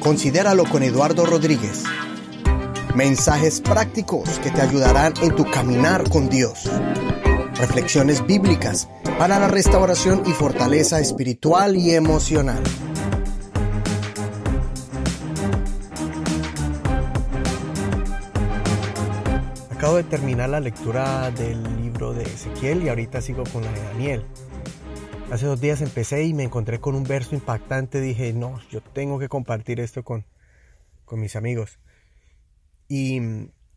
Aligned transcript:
Considéralo 0.00 0.64
con 0.64 0.82
Eduardo 0.82 1.26
Rodríguez. 1.26 1.84
Mensajes 2.94 3.60
prácticos 3.60 4.28
que 4.38 4.50
te 4.50 4.62
ayudarán 4.62 5.12
en 5.22 5.34
tu 5.34 5.44
caminar 5.50 6.08
con 6.08 6.28
Dios. 6.28 6.70
Reflexiones 7.56 8.24
bíblicas 8.26 8.88
para 9.18 9.38
la 9.38 9.48
restauración 9.48 10.22
y 10.26 10.30
fortaleza 10.30 11.00
espiritual 11.00 11.76
y 11.76 11.94
emocional. 11.94 12.62
Acabo 19.70 19.96
de 19.96 20.04
terminar 20.04 20.48
la 20.48 20.60
lectura 20.60 21.30
del 21.30 21.62
libro 21.76 22.12
de 22.12 22.22
Ezequiel 22.24 22.82
y 22.82 22.88
ahorita 22.88 23.20
sigo 23.20 23.44
con 23.52 23.62
la 23.62 23.72
de 23.72 23.82
Daniel. 23.82 24.24
Hace 25.30 25.44
dos 25.44 25.60
días 25.60 25.82
empecé 25.82 26.24
y 26.24 26.32
me 26.32 26.44
encontré 26.44 26.80
con 26.80 26.94
un 26.94 27.04
verso 27.04 27.34
impactante. 27.34 28.00
Dije, 28.00 28.32
no, 28.32 28.58
yo 28.70 28.80
tengo 28.80 29.18
que 29.18 29.28
compartir 29.28 29.78
esto 29.78 30.02
con, 30.02 30.24
con 31.04 31.20
mis 31.20 31.36
amigos. 31.36 31.78
Y 32.88 33.20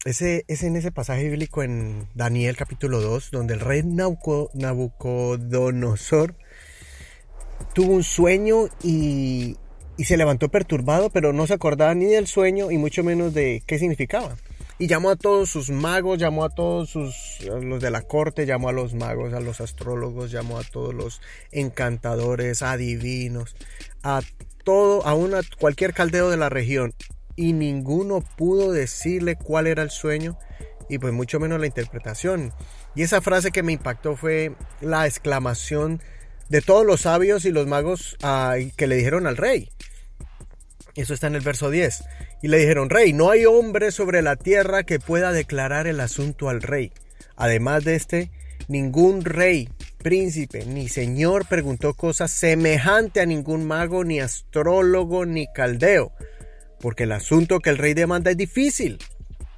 ese 0.06 0.46
es 0.48 0.64
en 0.64 0.78
ese 0.78 0.94
pasaje 0.94 1.24
bíblico 1.24 1.62
en 1.62 2.08
Daniel 2.16 2.56
capítulo 2.56 3.02
2, 3.02 3.32
donde 3.32 3.56
el 3.56 3.60
rey 3.60 3.84
Nabucodonosor 3.84 6.36
tuvo 7.74 7.96
un 7.96 8.04
sueño 8.04 8.70
y, 8.82 9.58
y 9.98 10.06
se 10.06 10.16
levantó 10.16 10.48
perturbado, 10.48 11.10
pero 11.10 11.34
no 11.34 11.48
se 11.48 11.56
acordaba 11.56 11.94
ni 11.94 12.06
del 12.06 12.28
sueño 12.28 12.72
y 12.72 12.78
mucho 12.78 13.04
menos 13.04 13.34
de 13.34 13.62
qué 13.68 13.78
significaba 13.78 14.38
y 14.82 14.88
llamó 14.88 15.12
a 15.12 15.16
todos 15.16 15.48
sus 15.48 15.70
magos, 15.70 16.18
llamó 16.18 16.44
a 16.44 16.50
todos 16.50 16.96
los 16.96 17.82
de 17.82 17.92
la 17.92 18.02
corte, 18.02 18.48
llamó 18.48 18.70
a 18.70 18.72
los 18.72 18.96
magos, 18.96 19.32
a 19.32 19.40
los 19.40 19.62
astrólogos, 19.62 20.32
llamó 20.32 20.58
a 20.58 20.64
todos 20.64 20.92
los 20.96 21.22
encantadores, 21.52 22.64
adivinos, 22.64 23.56
a 24.02 24.22
todo, 24.64 25.06
a 25.06 25.14
una, 25.14 25.42
cualquier 25.60 25.94
caldeo 25.94 26.32
de 26.32 26.38
la 26.38 26.50
región 26.50 26.96
y 27.36 27.54
ninguno 27.54 28.22
pudo 28.22 28.72
decirle 28.72 29.36
cuál 29.36 29.68
era 29.68 29.84
el 29.84 29.92
sueño 29.92 30.36
y 30.90 30.98
pues 30.98 31.14
mucho 31.14 31.40
menos 31.40 31.60
la 31.60 31.68
interpretación. 31.68 32.52
Y 32.96 33.04
esa 33.04 33.22
frase 33.22 33.52
que 33.52 33.62
me 33.62 33.74
impactó 33.74 34.16
fue 34.16 34.56
la 34.80 35.06
exclamación 35.06 36.02
de 36.50 36.64
todos 36.64 36.88
los 36.88 37.02
sabios 37.02 37.46
y 37.46 37.52
los 37.52 37.68
magos 37.68 38.18
ah, 38.24 38.56
que 38.76 38.88
le 38.88 38.96
dijeron 38.96 39.28
al 39.28 39.38
rey. 39.38 39.70
Eso 40.96 41.14
está 41.14 41.28
en 41.28 41.36
el 41.36 41.42
verso 41.42 41.70
10. 41.70 42.04
Y 42.42 42.48
le 42.48 42.58
dijeron, 42.58 42.90
rey, 42.90 43.14
no 43.14 43.30
hay 43.30 43.46
hombre 43.46 43.92
sobre 43.92 44.22
la 44.22 44.36
tierra 44.36 44.84
que 44.84 45.00
pueda 45.00 45.32
declarar 45.32 45.88
el 45.88 46.00
asunto 46.00 46.50
al 46.50 46.62
rey. 46.62 46.92
Además 47.36 47.84
de 47.84 47.96
este, 47.96 48.32
ningún 48.68 49.24
rey, 49.24 49.70
príncipe, 50.00 50.66
ni 50.66 50.90
señor 50.90 51.48
preguntó 51.48 51.94
cosas 51.94 52.32
semejante 52.32 53.22
a 53.22 53.26
ningún 53.26 53.66
mago, 53.66 54.04
ni 54.04 54.20
astrólogo, 54.20 55.26
ni 55.26 55.48
caldeo, 55.54 56.12
porque 56.80 57.04
el 57.04 57.12
asunto 57.12 57.60
que 57.60 57.70
el 57.70 57.78
rey 57.78 57.94
demanda 57.94 58.32
es 58.32 58.38
difícil, 58.38 58.98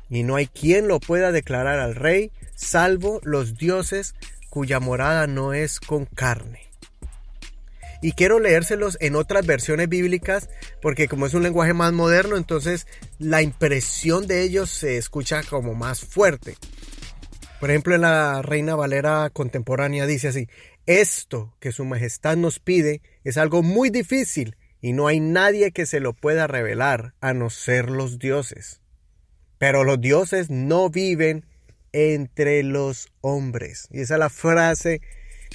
y 0.09 0.23
no 0.23 0.35
hay 0.35 0.47
quien 0.47 0.87
lo 0.87 0.99
pueda 0.99 1.31
declarar 1.31 1.79
al 1.79 1.95
rey, 1.95 2.31
salvo 2.55 3.21
los 3.23 3.57
dioses 3.57 4.15
cuya 4.49 4.79
morada 4.79 5.25
no 5.27 5.53
es 5.53 5.79
con 5.79 6.05
carne 6.05 6.62
y 8.03 8.11
quiero 8.11 8.39
leérselos 8.39 8.97
en 8.99 9.15
otras 9.15 9.45
versiones 9.45 9.87
bíblicas 9.87 10.49
porque 10.81 11.07
como 11.07 11.25
es 11.25 11.33
un 11.33 11.41
lenguaje 11.41 11.73
más 11.73 11.93
moderno, 11.93 12.35
entonces 12.35 12.85
la 13.17 13.41
impresión 13.41 14.27
de 14.27 14.41
ellos 14.41 14.69
se 14.69 14.97
escucha 14.97 15.41
como 15.41 15.73
más 15.73 16.01
fuerte. 16.01 16.57
Por 17.61 17.71
ejemplo, 17.71 17.95
en 17.95 18.01
la 18.01 18.41
Reina 18.41 18.75
Valera 18.75 19.29
contemporánea 19.31 20.05
dice 20.05 20.27
así, 20.27 20.49
esto 20.85 21.55
que 21.61 21.71
su 21.71 21.85
majestad 21.85 22.35
nos 22.35 22.59
pide 22.59 23.01
es 23.23 23.37
algo 23.37 23.63
muy 23.63 23.89
difícil 23.89 24.57
y 24.81 24.91
no 24.91 25.07
hay 25.07 25.21
nadie 25.21 25.71
que 25.71 25.85
se 25.85 26.01
lo 26.01 26.11
pueda 26.11 26.45
revelar 26.45 27.13
a 27.21 27.33
no 27.33 27.49
ser 27.49 27.89
los 27.89 28.19
dioses. 28.19 28.81
Pero 29.57 29.85
los 29.85 30.01
dioses 30.01 30.49
no 30.49 30.89
viven 30.89 31.45
entre 31.93 32.63
los 32.63 33.07
hombres. 33.21 33.87
Y 33.91 34.01
esa 34.01 34.15
es 34.15 34.19
la 34.19 34.29
frase 34.29 34.99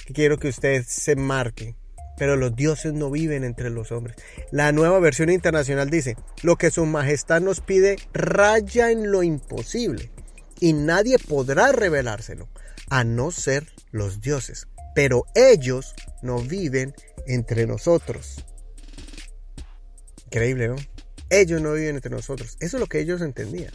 que 0.07 0.13
quiero 0.13 0.39
que 0.39 0.47
usted 0.47 0.83
se 0.87 1.15
marque 1.15 1.75
pero 2.19 2.35
los 2.35 2.55
dioses 2.55 2.93
no 2.93 3.09
viven 3.09 3.45
entre 3.45 3.69
los 3.69 3.91
hombres. 3.93 4.17
La 4.51 4.71
nueva 4.73 4.99
versión 4.99 5.31
internacional 5.31 5.89
dice, 5.89 6.17
lo 6.43 6.57
que 6.57 6.69
su 6.69 6.85
majestad 6.85 7.41
nos 7.41 7.61
pide 7.61 7.95
raya 8.13 8.91
en 8.91 9.09
lo 9.09 9.23
imposible, 9.23 10.11
y 10.59 10.73
nadie 10.73 11.17
podrá 11.17 11.71
revelárselo, 11.71 12.49
a 12.89 13.05
no 13.05 13.31
ser 13.31 13.67
los 13.91 14.19
dioses, 14.19 14.67
pero 14.93 15.23
ellos 15.33 15.95
no 16.21 16.39
viven 16.39 16.93
entre 17.25 17.65
nosotros. 17.65 18.45
Increíble, 20.25 20.67
¿no? 20.67 20.75
Ellos 21.29 21.61
no 21.61 21.73
viven 21.73 21.95
entre 21.95 22.11
nosotros. 22.11 22.57
Eso 22.59 22.77
es 22.77 22.81
lo 22.81 22.87
que 22.87 22.99
ellos 22.99 23.21
entendían. 23.21 23.71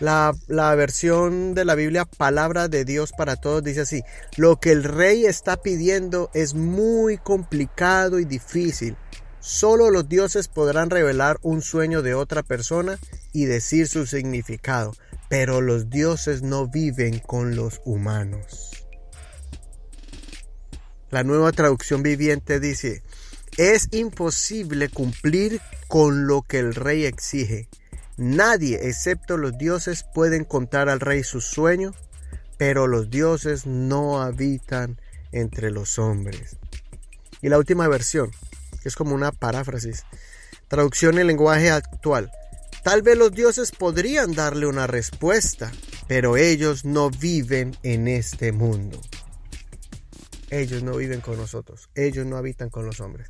La, 0.00 0.34
versión 0.74 1.54
de 1.54 1.64
la 1.64 1.74
Biblia 1.76 2.04
Palabra 2.04 2.68
de 2.68 2.84
Dios 2.84 3.12
para 3.16 3.36
Todos 3.36 3.62
dice 3.62 3.82
así, 3.82 4.02
lo 4.36 4.58
que 4.58 4.72
el 4.72 4.82
rey 4.82 5.24
está 5.24 5.56
pidiendo 5.56 6.30
es 6.34 6.54
muy 6.54 7.16
complicado 7.18 8.18
y 8.18 8.24
difícil. 8.24 8.96
Solo 9.38 9.90
los 9.90 10.08
dioses 10.08 10.48
podrán 10.48 10.90
revelar 10.90 11.38
un 11.42 11.62
sueño 11.62 12.02
de 12.02 12.14
otra 12.14 12.42
persona 12.42 12.98
y 13.32 13.44
decir 13.44 13.86
su 13.86 14.06
significado, 14.06 14.92
pero 15.28 15.60
los 15.60 15.90
dioses 15.90 16.42
no 16.42 16.66
viven 16.66 17.20
con 17.20 17.54
los 17.54 17.80
humanos. 17.84 18.86
La 21.10 21.22
nueva 21.22 21.52
traducción 21.52 22.02
viviente 22.02 22.58
dice, 22.58 23.02
es 23.58 23.88
imposible 23.92 24.88
cumplir 24.88 25.60
con 25.86 26.26
lo 26.26 26.42
que 26.42 26.58
el 26.58 26.74
rey 26.74 27.04
exige 27.04 27.68
Nadie 28.16 28.88
excepto 28.88 29.36
los 29.36 29.58
dioses 29.58 30.04
pueden 30.14 30.44
contar 30.44 30.88
al 30.88 31.00
rey 31.00 31.24
su 31.24 31.40
sueño, 31.40 31.92
pero 32.56 32.86
los 32.86 33.10
dioses 33.10 33.66
no 33.66 34.22
habitan 34.22 35.00
entre 35.32 35.70
los 35.70 35.98
hombres. 35.98 36.56
Y 37.42 37.48
la 37.48 37.58
última 37.58 37.88
versión, 37.88 38.30
que 38.82 38.88
es 38.88 38.94
como 38.94 39.14
una 39.14 39.32
paráfrasis, 39.32 40.04
traducción 40.68 41.18
en 41.18 41.26
lenguaje 41.26 41.70
actual. 41.70 42.30
Tal 42.84 43.02
vez 43.02 43.18
los 43.18 43.32
dioses 43.32 43.72
podrían 43.72 44.32
darle 44.32 44.66
una 44.66 44.86
respuesta, 44.86 45.72
pero 46.06 46.36
ellos 46.36 46.84
no 46.84 47.10
viven 47.10 47.76
en 47.82 48.06
este 48.06 48.52
mundo. 48.52 49.00
Ellos 50.50 50.84
no 50.84 50.94
viven 50.96 51.20
con 51.20 51.36
nosotros, 51.36 51.88
ellos 51.96 52.26
no 52.26 52.36
habitan 52.36 52.70
con 52.70 52.86
los 52.86 53.00
hombres. 53.00 53.28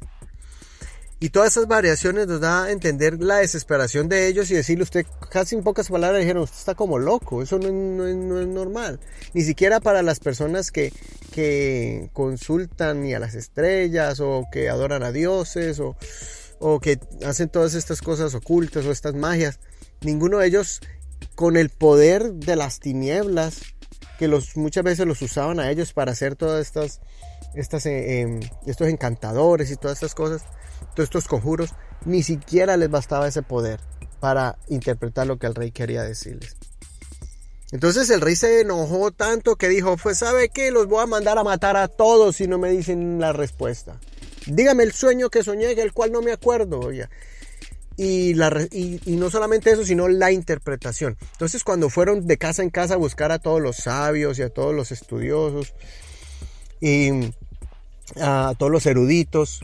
Y 1.25 1.31
todas 1.31 1.53
esas 1.53 1.67
variaciones 1.67 2.27
nos 2.27 2.39
da 2.39 2.65
a 2.65 2.71
entender 2.71 3.23
la 3.23 3.37
desesperación 3.37 4.11
de 4.11 4.27
ellos 4.27 4.51
y 4.51 4.55
decirle 4.57 4.83
usted, 4.83 5.07
casi 5.31 5.55
en 5.55 5.63
pocas 5.63 5.89
palabras 5.89 6.21
dijeron, 6.21 6.43
usted 6.43 6.59
está 6.59 6.75
como 6.75 6.99
loco, 6.99 7.41
eso 7.41 7.59
no, 7.59 8.07
es 8.07 8.47
normal. 8.47 9.01
Ni 9.33 9.41
siquiera 9.41 9.81
para 9.81 10.03
las 10.03 10.21
personas 10.21 10.71
que, 10.71 10.93
que 11.33 12.11
consultan 12.13 13.01
ni 13.01 13.15
a 13.15 13.21
las 13.21 13.35
estrellas 13.35 14.21
o 14.21 14.45
que 14.53 14.69
adoran 14.69 15.03
a 15.03 15.13
dioses 15.13 15.81
o, 15.81 15.97
o 16.59 16.79
que 16.79 17.01
hacen 17.25 17.49
todas 17.49 17.73
estas 17.73 18.03
cosas 18.03 18.35
ocultas 18.35 18.85
o 18.85 18.93
estas 18.93 19.15
magias. 19.15 19.61
Ninguno 20.03 20.41
de 20.41 20.49
ellos 20.49 20.83
con 21.35 21.57
el 21.57 21.71
poder 21.71 22.35
de 22.35 22.55
las 22.55 22.81
tinieblas 22.81 23.63
que 24.19 24.29
los, 24.29 24.59
muchas 24.59 24.85
veces 24.85 25.07
los 25.07 25.23
usaban 25.23 25.59
a 25.59 25.71
ellos 25.71 25.95
para 25.95 26.13
hacer 26.13 26.37
todas 26.37 26.67
estas, 26.67 27.01
estas 27.55 27.87
eh, 27.87 28.21
em, 28.21 28.41
estos 28.67 28.89
encantadores 28.89 29.71
y 29.71 29.77
todas 29.77 29.97
estas 29.97 30.15
cosas 30.15 30.43
todos 30.95 31.09
estos 31.09 31.29
conjuros, 31.29 31.71
ni 32.05 32.23
siquiera 32.23 32.77
les 32.77 32.91
bastaba 32.91 33.29
ese 33.29 33.43
poder 33.43 33.81
para 34.21 34.57
interpretar 34.69 35.27
lo 35.27 35.39
que 35.39 35.47
el 35.47 35.55
rey 35.55 35.71
quería 35.71 36.03
decirles. 36.03 36.57
Entonces 37.73 38.09
el 38.11 38.21
rey 38.21 38.37
se 38.37 38.61
enojó 38.61 39.11
tanto 39.11 39.57
que 39.57 39.69
dijo, 39.69 39.97
pues 39.97 40.19
sabe 40.19 40.49
qué, 40.49 40.71
los 40.71 40.87
voy 40.87 41.03
a 41.03 41.07
mandar 41.07 41.39
a 41.39 41.45
matar 41.45 41.77
a 41.77 41.89
todos 41.89 42.37
si 42.37 42.47
no 42.47 42.57
me 42.57 42.71
dicen 42.71 43.19
la 43.21 43.33
respuesta. 43.33 43.99
Dígame 44.47 44.85
el 44.85 44.93
sueño 44.93 45.29
que 45.29 45.43
soñé, 45.43 45.73
el 45.73 45.93
cual 45.93 46.13
no 46.13 46.23
me 46.23 46.31
acuerdo. 46.33 46.91
Y, 47.97 48.35
la, 48.35 48.67
y, 48.71 49.01
no 49.07 49.29
solamente 49.29 49.73
eso, 49.73 49.85
sino 49.85 50.07
la 50.09 50.31
interpretación. 50.31 51.17
Entonces 51.33 51.65
cuando 51.65 51.91
fueron 51.91 52.27
de 52.27 52.39
casa 52.39 52.63
en 52.63 52.71
casa 52.71 52.95
a 52.95 52.99
buscar 52.99 53.33
a 53.33 53.39
todos 53.41 53.61
los 53.61 53.77
sabios 53.77 54.39
y 54.39 54.43
a 54.43 54.51
todos 54.51 54.75
los 54.75 54.93
estudiosos 54.93 55.75
y 56.81 57.11
a 58.21 58.55
todos 58.57 58.71
los 58.71 58.87
eruditos, 58.87 59.61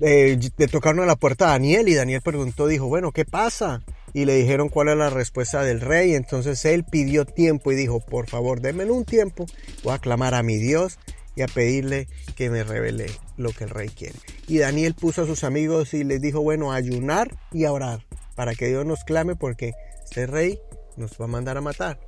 eh, 0.00 0.38
le 0.56 0.66
tocaron 0.68 1.00
a 1.00 1.06
la 1.06 1.16
puerta 1.16 1.46
a 1.46 1.50
Daniel 1.50 1.88
y 1.88 1.94
Daniel 1.94 2.22
preguntó, 2.22 2.66
dijo, 2.66 2.86
bueno, 2.86 3.12
¿qué 3.12 3.24
pasa? 3.24 3.82
Y 4.12 4.24
le 4.24 4.34
dijeron 4.34 4.68
cuál 4.68 4.88
era 4.88 4.96
la 4.96 5.10
respuesta 5.10 5.62
del 5.62 5.80
rey. 5.80 6.14
Entonces 6.14 6.64
él 6.64 6.84
pidió 6.84 7.24
tiempo 7.26 7.70
y 7.70 7.76
dijo, 7.76 8.00
por 8.00 8.28
favor, 8.28 8.60
denme 8.60 8.84
un 8.84 9.04
tiempo. 9.04 9.46
Voy 9.84 9.94
a 9.94 9.98
clamar 9.98 10.34
a 10.34 10.42
mi 10.42 10.56
Dios 10.56 10.98
y 11.36 11.42
a 11.42 11.46
pedirle 11.46 12.08
que 12.34 12.50
me 12.50 12.64
revele 12.64 13.06
lo 13.36 13.50
que 13.52 13.64
el 13.64 13.70
rey 13.70 13.88
quiere. 13.88 14.18
Y 14.48 14.58
Daniel 14.58 14.94
puso 14.94 15.22
a 15.22 15.26
sus 15.26 15.44
amigos 15.44 15.94
y 15.94 16.04
les 16.04 16.20
dijo, 16.20 16.40
bueno, 16.40 16.72
ayunar 16.72 17.36
y 17.52 17.64
a 17.64 17.72
orar 17.72 18.04
para 18.34 18.54
que 18.54 18.68
Dios 18.68 18.86
nos 18.86 19.04
clame 19.04 19.36
porque 19.36 19.72
este 20.04 20.26
rey 20.26 20.60
nos 20.96 21.12
va 21.20 21.26
a 21.26 21.28
mandar 21.28 21.56
a 21.56 21.60
matar. 21.60 22.00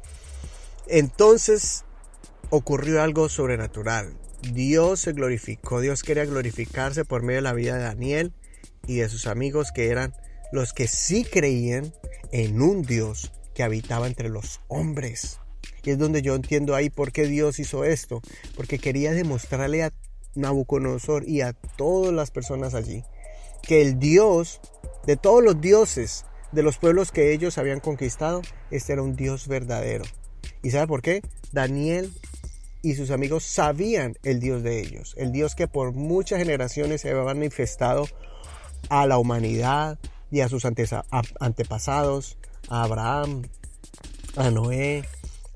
Entonces 0.89 1.85
ocurrió 2.51 3.03
algo 3.03 3.29
sobrenatural. 3.29 4.15
Dios 4.53 5.01
se 5.01 5.13
glorificó, 5.13 5.81
Dios 5.81 6.03
quería 6.03 6.25
glorificarse 6.25 7.05
por 7.05 7.23
medio 7.23 7.39
de 7.39 7.43
la 7.43 7.53
vida 7.53 7.77
de 7.77 7.85
Daniel 7.85 8.33
y 8.87 8.97
de 8.97 9.09
sus 9.09 9.27
amigos 9.27 9.73
que 9.73 9.89
eran 9.89 10.15
los 10.51 10.73
que 10.73 10.89
sí 10.89 11.25
creían 11.25 11.93
en 12.33 12.61
un 12.61 12.83
Dios 12.83 13.33
que 13.55 13.63
habitaba 13.63 14.07
entre 14.07 14.29
los 14.29 14.61
hombres. 14.69 15.39
Y 15.85 15.91
es 15.91 15.99
donde 15.99 16.23
yo 16.23 16.35
entiendo 16.35 16.75
ahí 16.75 16.91
por 16.91 17.13
qué 17.13 17.27
Dios 17.27 17.59
hizo 17.59 17.85
esto, 17.85 18.21
porque 18.57 18.79
quería 18.79 19.13
demostrarle 19.13 19.85
a 19.85 19.93
Nabucodonosor 20.35 21.29
y 21.29 21.43
a 21.43 21.53
todas 21.53 22.13
las 22.13 22.31
personas 22.31 22.75
allí 22.75 23.05
que 23.63 23.81
el 23.81 23.99
Dios 23.99 24.61
de 25.07 25.17
todos 25.17 25.43
los 25.43 25.61
dioses 25.61 26.25
de 26.53 26.63
los 26.63 26.79
pueblos 26.79 27.13
que 27.13 27.33
ellos 27.33 27.57
habían 27.57 27.81
conquistado, 27.81 28.43
este 28.71 28.93
era 28.93 29.03
un 29.03 29.17
Dios 29.17 29.49
verdadero. 29.49 30.05
¿Y 30.63 30.71
sabe 30.71 30.87
por 30.87 31.01
qué? 31.01 31.23
Daniel 31.53 32.13
y 32.83 32.95
sus 32.95 33.11
amigos 33.11 33.45
sabían 33.45 34.17
el 34.25 34.41
Dios 34.41 34.63
de 34.63 34.81
ellos, 34.81 35.15
el 35.17 35.31
Dios 35.33 35.55
que 35.55 35.69
por 35.69 35.93
muchas 35.93 36.41
generaciones 36.41 37.01
se 37.01 37.11
había 37.11 37.23
manifestado 37.23 38.07
a 38.89 39.07
la 39.07 39.19
humanidad 39.19 39.99
y 40.31 40.41
a 40.41 40.49
sus 40.49 40.65
antepasados, 40.65 42.39
a 42.69 42.83
Abraham, 42.83 43.43
a 44.37 44.51
Noé, 44.51 45.05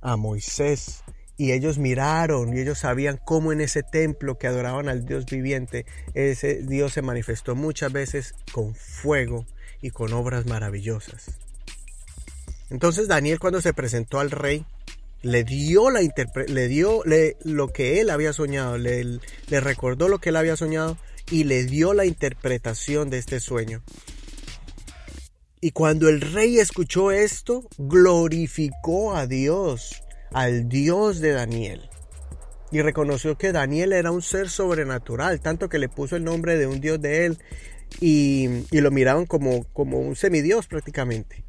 a 0.02 0.16
Moisés. 0.16 1.02
Y 1.38 1.52
ellos 1.52 1.78
miraron 1.78 2.56
y 2.56 2.60
ellos 2.60 2.78
sabían 2.78 3.20
cómo 3.22 3.52
en 3.52 3.60
ese 3.60 3.82
templo 3.82 4.38
que 4.38 4.46
adoraban 4.46 4.88
al 4.88 5.04
Dios 5.04 5.26
viviente, 5.26 5.84
ese 6.14 6.62
Dios 6.62 6.94
se 6.94 7.02
manifestó 7.02 7.54
muchas 7.54 7.92
veces 7.92 8.34
con 8.52 8.74
fuego 8.74 9.44
y 9.82 9.90
con 9.90 10.12
obras 10.14 10.46
maravillosas. 10.46 11.38
Entonces 12.70 13.08
Daniel 13.08 13.38
cuando 13.38 13.60
se 13.60 13.74
presentó 13.74 14.18
al 14.18 14.30
rey, 14.30 14.64
le 15.22 15.44
dio, 15.44 15.90
la 15.90 16.00
le 16.46 16.68
dio 16.68 17.02
lo 17.44 17.68
que 17.68 18.00
él 18.00 18.10
había 18.10 18.32
soñado, 18.32 18.78
le, 18.78 19.04
le 19.48 19.60
recordó 19.60 20.08
lo 20.08 20.18
que 20.18 20.28
él 20.28 20.36
había 20.36 20.56
soñado 20.56 20.96
y 21.30 21.44
le 21.44 21.64
dio 21.64 21.94
la 21.94 22.04
interpretación 22.04 23.10
de 23.10 23.18
este 23.18 23.40
sueño. 23.40 23.82
Y 25.60 25.72
cuando 25.72 26.08
el 26.08 26.20
rey 26.20 26.58
escuchó 26.58 27.10
esto, 27.10 27.68
glorificó 27.78 29.16
a 29.16 29.26
Dios, 29.26 30.02
al 30.32 30.68
Dios 30.68 31.20
de 31.20 31.32
Daniel. 31.32 31.88
Y 32.70 32.82
reconoció 32.82 33.38
que 33.38 33.52
Daniel 33.52 33.92
era 33.92 34.10
un 34.10 34.22
ser 34.22 34.50
sobrenatural, 34.50 35.40
tanto 35.40 35.68
que 35.68 35.78
le 35.78 35.88
puso 35.88 36.16
el 36.16 36.24
nombre 36.24 36.56
de 36.56 36.66
un 36.66 36.80
Dios 36.80 37.00
de 37.00 37.26
él 37.26 37.38
y, 38.00 38.48
y 38.70 38.80
lo 38.80 38.90
miraban 38.90 39.24
como, 39.26 39.64
como 39.72 39.98
un 39.98 40.14
semidios 40.14 40.66
prácticamente 40.66 41.45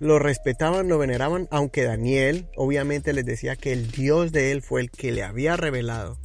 lo 0.00 0.18
respetaban, 0.18 0.88
lo 0.88 0.98
veneraban, 0.98 1.48
aunque 1.50 1.84
Daniel 1.84 2.48
obviamente 2.56 3.12
les 3.12 3.24
decía 3.24 3.56
que 3.56 3.72
el 3.72 3.90
Dios 3.90 4.32
de 4.32 4.52
él 4.52 4.62
fue 4.62 4.80
el 4.80 4.90
que 4.90 5.12
le 5.12 5.22
había 5.22 5.56
revelado. 5.56 6.18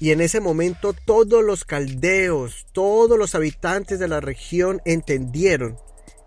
Y 0.00 0.10
en 0.10 0.20
ese 0.20 0.40
momento 0.40 0.94
todos 0.94 1.44
los 1.44 1.64
caldeos, 1.64 2.66
todos 2.72 3.16
los 3.16 3.34
habitantes 3.34 3.98
de 4.00 4.08
la 4.08 4.20
región 4.20 4.82
entendieron 4.84 5.76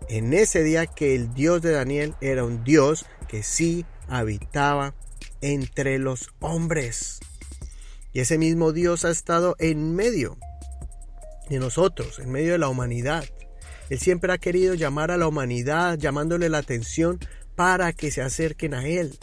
en 0.08 0.32
ese 0.32 0.62
día 0.62 0.86
que 0.86 1.14
el 1.14 1.34
Dios 1.34 1.60
de 1.62 1.72
Daniel 1.72 2.14
era 2.20 2.44
un 2.44 2.64
Dios 2.64 3.04
que 3.28 3.42
sí 3.42 3.84
habitaba 4.08 4.94
entre 5.40 5.98
los 5.98 6.30
hombres. 6.40 7.20
Y 8.12 8.20
ese 8.20 8.38
mismo 8.38 8.72
Dios 8.72 9.04
ha 9.04 9.10
estado 9.10 9.56
en 9.58 9.94
medio 9.94 10.38
de 11.50 11.58
nosotros, 11.58 12.18
en 12.18 12.30
medio 12.30 12.52
de 12.52 12.58
la 12.58 12.68
humanidad. 12.68 13.24
Él 13.90 13.98
siempre 13.98 14.32
ha 14.32 14.38
querido 14.38 14.74
llamar 14.74 15.10
a 15.10 15.16
la 15.16 15.28
humanidad, 15.28 15.98
llamándole 15.98 16.48
la 16.48 16.58
atención 16.58 17.18
para 17.54 17.92
que 17.92 18.10
se 18.10 18.22
acerquen 18.22 18.74
a 18.74 18.86
Él. 18.86 19.18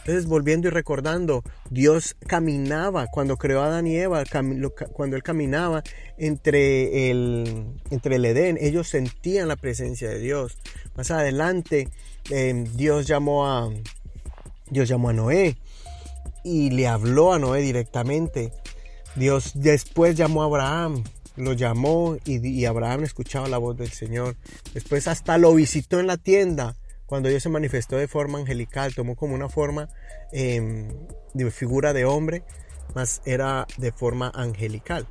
Entonces, 0.00 0.26
volviendo 0.26 0.66
y 0.66 0.70
recordando, 0.70 1.44
Dios 1.68 2.16
caminaba 2.26 3.06
cuando 3.06 3.36
creó 3.36 3.60
a 3.60 3.66
Adán 3.66 3.86
y 3.86 3.96
Eva, 3.96 4.24
cuando 4.92 5.16
Él 5.16 5.22
caminaba 5.22 5.82
entre 6.16 7.10
el, 7.10 7.66
entre 7.90 8.16
el 8.16 8.24
Edén, 8.24 8.58
ellos 8.60 8.88
sentían 8.88 9.48
la 9.48 9.56
presencia 9.56 10.08
de 10.08 10.18
Dios. 10.18 10.56
Más 10.96 11.10
adelante, 11.10 11.88
em, 12.30 12.64
Dios, 12.76 13.06
llamó 13.06 13.46
a, 13.46 13.70
Dios 14.70 14.88
llamó 14.88 15.10
a 15.10 15.12
Noé 15.12 15.58
y 16.44 16.70
le 16.70 16.88
habló 16.88 17.32
a 17.32 17.38
Noé 17.38 17.60
directamente. 17.60 18.52
Dios 19.16 19.52
después 19.54 20.16
llamó 20.16 20.42
a 20.42 20.46
Abraham 20.46 21.04
lo 21.40 21.52
llamó 21.52 22.16
y, 22.24 22.64
Abraham 22.64 23.04
escuchaba 23.04 23.48
la 23.48 23.58
voz 23.58 23.76
del 23.76 23.90
Señor. 23.90 24.36
Después 24.74 25.08
hasta 25.08 25.38
lo 25.38 25.54
visitó 25.54 26.00
en 26.00 26.06
la 26.06 26.16
tienda 26.16 26.76
cuando 27.06 27.28
Dios 27.28 27.42
se 27.42 27.48
manifestó 27.48 27.96
de 27.96 28.06
forma 28.06 28.38
angelical, 28.38 28.94
tomó 28.94 29.16
como 29.16 29.34
una 29.34 29.48
forma 29.48 29.88
em, 30.32 30.88
de 31.34 31.50
figura 31.50 31.92
de 31.92 32.04
hombre, 32.04 32.44
más 32.94 33.20
era 33.24 33.66
de 33.78 33.90
forma 33.90 34.30
angelical. 34.34 35.06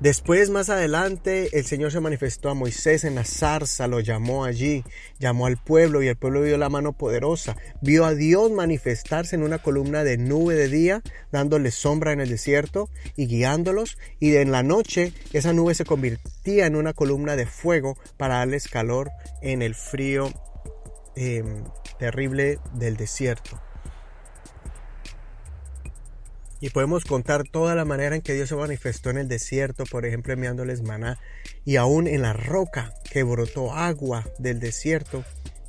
Después, 0.00 0.50
más 0.50 0.68
adelante, 0.68 1.58
el 1.58 1.64
Señor 1.64 1.90
se 1.90 2.00
manifestó 2.00 2.50
a 2.50 2.54
Moisés 2.54 3.04
en 3.04 3.14
la 3.14 3.24
zarza, 3.24 3.88
lo 3.88 4.00
llamó 4.00 4.44
allí, 4.44 4.84
llamó 5.18 5.46
al 5.46 5.56
pueblo 5.56 6.02
y 6.02 6.08
el 6.08 6.16
pueblo 6.16 6.42
vio 6.42 6.58
la 6.58 6.68
mano 6.68 6.92
poderosa, 6.92 7.56
vio 7.80 8.04
a 8.04 8.14
Dios 8.14 8.50
manifestarse 8.50 9.36
en 9.36 9.42
una 9.42 9.56
columna 9.58 10.04
de 10.04 10.18
nube 10.18 10.54
de 10.54 10.68
día, 10.68 11.02
dándoles 11.32 11.76
sombra 11.76 12.12
en 12.12 12.20
el 12.20 12.28
desierto 12.28 12.90
y 13.16 13.26
guiándolos, 13.26 13.96
y 14.20 14.36
en 14.36 14.52
la 14.52 14.62
noche 14.62 15.14
esa 15.32 15.54
nube 15.54 15.74
se 15.74 15.86
convertía 15.86 16.66
en 16.66 16.76
una 16.76 16.92
columna 16.92 17.34
de 17.34 17.46
fuego 17.46 17.96
para 18.18 18.36
darles 18.36 18.68
calor 18.68 19.10
en 19.40 19.62
el 19.62 19.74
frío 19.74 20.30
em, 21.14 21.64
terrible 21.98 22.58
del 22.74 22.98
desierto. 22.98 23.65
Y 26.60 26.70
podemos 26.70 27.04
contar 27.04 27.44
toda 27.44 27.74
la 27.74 27.84
manera 27.84 28.16
en 28.16 28.22
que 28.22 28.34
Dios 28.34 28.48
se 28.48 28.56
manifestó 28.56 29.10
en 29.10 29.18
el 29.18 29.28
desierto, 29.28 29.84
por 29.84 30.06
ejemplo, 30.06 30.32
enviándoles 30.32 30.82
maná, 30.82 31.18
y 31.64 31.76
aún 31.76 32.06
en 32.06 32.22
la 32.22 32.32
roca 32.32 32.94
que 33.10 33.22
brotó 33.22 33.74
agua 33.74 34.24
del 34.38 34.58
desierto. 34.58 35.24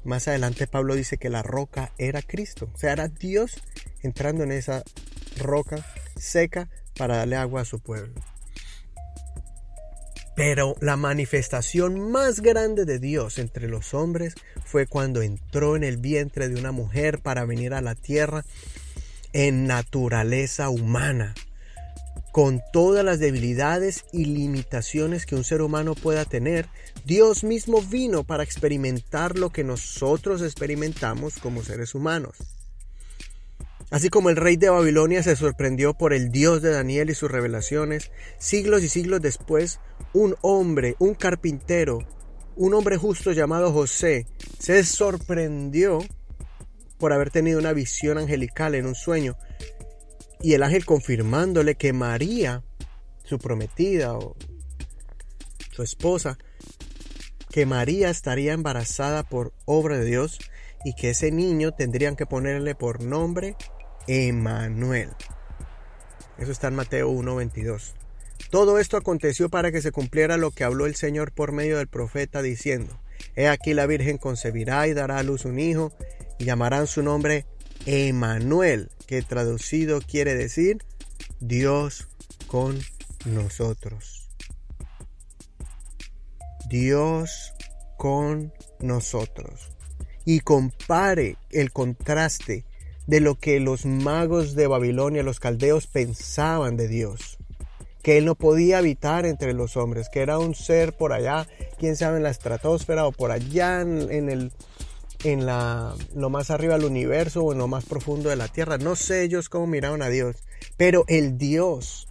Más 0.05 0.27
adelante 0.27 0.67
Pablo 0.67 0.95
dice 0.95 1.17
que 1.17 1.29
la 1.29 1.43
roca 1.43 1.91
era 1.97 2.21
Cristo, 2.21 2.69
o 2.73 2.77
sea, 2.77 2.93
era 2.93 3.09
Dios 3.09 3.61
entrando 4.01 4.43
en 4.43 4.53
esa 4.53 4.83
roca 5.37 5.85
seca 6.15 6.69
para 6.97 7.17
darle 7.17 7.35
agua 7.35 7.61
a 7.61 7.65
su 7.65 7.79
pueblo. 7.79 8.21
Pero 10.37 10.75
la 10.81 10.97
manifestación 10.97 12.11
más 12.11 12.41
grande 12.41 12.85
de 12.85 12.99
Dios 12.99 13.39
entre 13.39 13.67
los 13.67 13.93
hombres 13.93 14.35
fue 14.63 14.85
cuando 14.85 15.23
entró 15.23 15.75
en 15.75 15.83
el 15.83 15.97
vientre 15.97 16.47
de 16.47 16.59
una 16.59 16.71
mujer 16.71 17.19
para 17.19 17.43
venir 17.43 17.73
a 17.73 17.81
la 17.81 17.95
tierra 17.95 18.45
en 19.37 19.67
naturaleza 19.67 20.67
humana, 20.69 21.35
con 22.31 22.59
todas 22.73 23.05
las 23.05 23.19
debilidades 23.19 24.03
y 24.11 24.25
limitaciones 24.25 25.27
que 25.27 25.35
un 25.35 25.43
ser 25.43 25.61
humano 25.61 25.93
pueda 25.93 26.25
tener, 26.25 26.67
Dios 27.05 27.43
mismo 27.43 27.83
vino 27.83 28.23
para 28.23 28.41
experimentar 28.41 29.37
lo 29.37 29.51
que 29.51 29.63
nosotros 29.63 30.41
experimentamos 30.41 31.37
como 31.37 31.61
seres 31.61 31.93
humanos. 31.93 32.35
Así 33.91 34.09
como 34.09 34.31
el 34.31 34.37
rey 34.37 34.57
de 34.57 34.71
Babilonia 34.71 35.21
se 35.21 35.35
sorprendió 35.35 35.93
por 35.93 36.15
el 36.15 36.31
Dios 36.31 36.63
de 36.63 36.71
Daniel 36.71 37.11
y 37.11 37.13
sus 37.13 37.29
revelaciones, 37.29 38.09
siglos 38.39 38.81
y 38.81 38.89
siglos 38.89 39.21
después, 39.21 39.79
un 40.13 40.35
hombre, 40.41 40.95
un 40.97 41.13
carpintero, 41.13 41.99
un 42.55 42.73
hombre 42.73 42.97
justo 42.97 43.33
llamado 43.33 43.71
José, 43.71 44.25
se 44.57 44.83
sorprendió 44.83 45.99
por 46.97 47.13
haber 47.13 47.29
tenido 47.29 47.59
una 47.59 47.73
visión 47.73 48.17
angelical 48.17 48.75
en 48.75 48.85
un 48.85 48.95
sueño 48.95 49.37
y 50.41 50.53
el 50.53 50.63
ángel 50.63 50.85
confirmándole 50.85 51.75
que 51.75 51.93
María, 51.93 52.63
su 53.23 53.39
prometida 53.39 54.13
o 54.13 54.35
su 55.71 55.83
esposa, 55.83 56.37
que 57.49 57.65
María 57.65 58.09
estaría 58.09 58.53
embarazada 58.53 59.23
por 59.23 59.53
obra 59.65 59.97
de 59.97 60.05
Dios 60.05 60.39
y 60.85 60.93
que 60.93 61.11
ese 61.11 61.31
niño 61.31 61.71
tendrían 61.71 62.15
que 62.15 62.25
ponerle 62.25 62.75
por 62.75 63.01
nombre 63.01 63.55
Emanuel. 64.07 65.09
Eso 66.37 66.51
está 66.51 66.67
en 66.67 66.75
Mateo 66.75 67.09
1:22. 67.09 67.93
Todo 68.51 68.79
esto 68.79 68.95
aconteció 68.95 69.49
para 69.49 69.71
que 69.71 69.81
se 69.81 69.91
cumpliera 69.91 70.37
lo 70.37 70.51
que 70.51 70.63
habló 70.63 70.85
el 70.85 70.95
Señor 70.95 71.31
por 71.31 71.51
medio 71.51 71.77
del 71.77 71.87
profeta 71.87 72.41
diciendo, 72.41 72.99
He 73.35 73.47
aquí 73.47 73.73
la 73.73 73.87
Virgen 73.87 74.17
concebirá 74.17 74.87
y 74.87 74.93
dará 74.93 75.17
a 75.17 75.23
luz 75.23 75.45
un 75.45 75.59
hijo 75.59 75.91
llamarán 76.39 76.87
su 76.87 77.03
nombre 77.03 77.45
Emanuel, 77.85 78.89
que 79.05 79.21
traducido 79.21 80.01
quiere 80.01 80.35
decir 80.35 80.83
Dios 81.39 82.07
con 82.47 82.79
nosotros. 83.25 84.29
Dios 86.69 87.53
con 87.97 88.53
nosotros. 88.79 89.69
Y 90.25 90.41
compare 90.41 91.37
el 91.51 91.71
contraste 91.71 92.65
de 93.07 93.21
lo 93.21 93.35
que 93.35 93.59
los 93.59 93.85
magos 93.85 94.53
de 94.53 94.67
Babilonia, 94.67 95.23
los 95.23 95.39
caldeos, 95.39 95.87
pensaban 95.87 96.75
de 96.75 96.87
Dios. 96.89 97.37
Que 98.03 98.17
Él 98.17 98.25
no 98.25 98.35
podía 98.35 98.79
habitar 98.79 99.25
entre 99.25 99.53
los 99.53 99.77
hombres, 99.77 100.09
que 100.09 100.21
era 100.21 100.39
un 100.39 100.55
ser 100.55 100.95
por 100.95 101.13
allá, 101.13 101.47
quién 101.79 101.95
sabe, 101.95 102.17
en 102.17 102.23
la 102.23 102.29
estratosfera 102.29 103.07
o 103.07 103.11
por 103.11 103.31
allá 103.31 103.81
en, 103.81 104.29
el, 104.29 104.51
en 105.23 105.45
la, 105.45 105.95
lo 106.15 106.29
más 106.29 106.51
arriba 106.51 106.75
del 106.75 106.85
universo 106.85 107.43
o 107.43 107.51
en 107.51 107.57
lo 107.57 107.67
más 107.67 107.85
profundo 107.85 108.29
de 108.29 108.35
la 108.35 108.47
tierra. 108.47 108.77
No 108.77 108.95
sé 108.95 109.23
ellos 109.23 109.49
cómo 109.49 109.67
miraron 109.67 110.01
a 110.01 110.09
Dios, 110.09 110.37
pero 110.77 111.03
el 111.07 111.37
Dios 111.37 112.07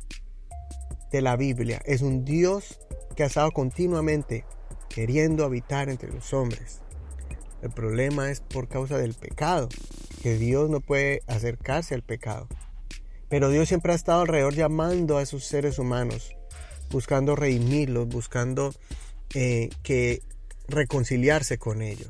de 1.12 1.22
la 1.22 1.36
Biblia. 1.36 1.80
Es 1.84 2.02
un 2.02 2.24
Dios 2.24 2.80
que 3.14 3.22
ha 3.22 3.26
estado 3.26 3.50
continuamente 3.52 4.44
queriendo 4.88 5.44
habitar 5.44 5.88
entre 5.88 6.12
los 6.12 6.32
hombres. 6.32 6.80
El 7.62 7.70
problema 7.70 8.30
es 8.30 8.40
por 8.40 8.68
causa 8.68 8.98
del 8.98 9.14
pecado, 9.14 9.68
que 10.22 10.36
Dios 10.36 10.68
no 10.70 10.80
puede 10.80 11.22
acercarse 11.26 11.94
al 11.94 12.02
pecado. 12.02 12.48
Pero 13.28 13.50
Dios 13.50 13.68
siempre 13.68 13.92
ha 13.92 13.96
estado 13.96 14.22
alrededor 14.22 14.54
llamando 14.54 15.18
a 15.18 15.22
esos 15.22 15.44
seres 15.44 15.78
humanos, 15.78 16.34
buscando 16.90 17.34
redimirlos, 17.34 18.06
buscando 18.08 18.72
eh, 19.34 19.70
que 19.82 20.22
reconciliarse 20.68 21.58
con 21.58 21.82
ellos. 21.82 22.08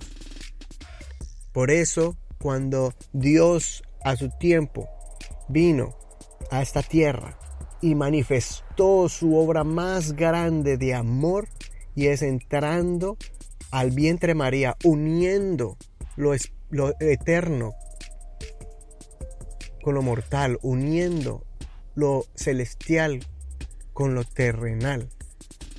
Por 1.57 1.71
eso, 1.71 2.19
cuando 2.39 2.93
Dios 3.15 3.83
a 4.05 4.15
su 4.15 4.29
tiempo 4.29 4.91
vino 5.49 5.97
a 6.51 6.61
esta 6.61 6.83
tierra 6.83 7.39
y 7.81 7.95
manifestó 7.95 9.09
su 9.09 9.39
obra 9.39 9.65
más 9.65 10.13
grande 10.13 10.77
de 10.77 10.93
amor 10.93 11.49
y 11.95 12.09
es 12.09 12.21
entrando 12.21 13.17
al 13.71 13.91
vientre 13.91 14.35
María, 14.35 14.77
uniendo 14.85 15.79
lo, 16.17 16.33
lo 16.69 16.93
eterno 17.01 17.73
con 19.83 19.95
lo 19.95 20.03
mortal, 20.03 20.59
uniendo 20.61 21.43
lo 21.95 22.27
celestial 22.35 23.21
con 23.95 24.15
lo 24.15 24.25
terrenal, 24.25 25.09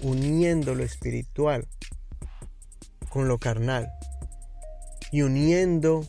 uniendo 0.02 0.74
lo 0.74 0.84
espiritual 0.84 1.68
con 3.12 3.28
lo 3.28 3.38
carnal 3.38 3.92
y 5.12 5.22
uniendo 5.22 6.08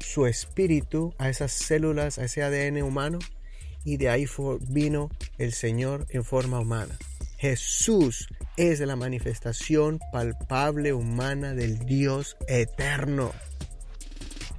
su 0.00 0.26
espíritu 0.26 1.14
a 1.18 1.28
esas 1.28 1.52
células, 1.52 2.18
a 2.18 2.24
ese 2.24 2.42
ADN 2.42 2.82
humano 2.82 3.18
y 3.84 3.96
de 3.98 4.08
ahí 4.08 4.26
vino 4.68 5.10
el 5.38 5.52
Señor 5.52 6.06
en 6.10 6.24
forma 6.24 6.58
humana. 6.58 6.98
Jesús 7.38 8.28
es 8.56 8.80
la 8.80 8.96
manifestación 8.96 10.00
palpable 10.12 10.92
humana 10.92 11.54
del 11.54 11.78
Dios 11.80 12.36
eterno. 12.48 13.32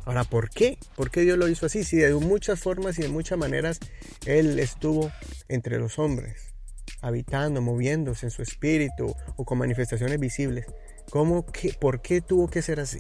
Ahora, 0.06 0.24
¿por 0.24 0.50
qué? 0.50 0.78
¿Por 0.96 1.12
qué 1.12 1.22
Dios 1.22 1.38
lo 1.38 1.50
hizo 1.50 1.66
así? 1.66 1.84
Si 1.84 1.98
de 1.98 2.14
muchas 2.16 2.60
formas 2.60 2.98
y 2.98 3.02
de 3.02 3.10
muchas 3.10 3.38
maneras 3.38 3.80
Él 4.26 4.60
estuvo 4.60 5.12
entre 5.50 5.80
los 5.80 6.00
hombres, 6.00 6.54
habitando, 7.02 7.62
moviéndose 7.62 8.28
en 8.28 8.32
su 8.32 8.42
espíritu 8.42 9.14
o 9.36 9.44
con 9.44 9.58
manifestaciones 9.58 10.20
visibles. 10.20 10.66
¿Cómo 11.10 11.46
que, 11.46 11.74
¿Por 11.74 12.02
qué 12.02 12.22
tuvo 12.22 12.50
que 12.50 12.62
ser 12.62 12.80
así? 12.80 13.00